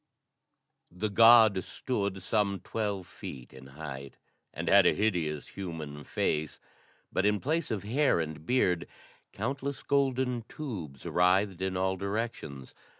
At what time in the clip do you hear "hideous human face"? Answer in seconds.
4.95-6.59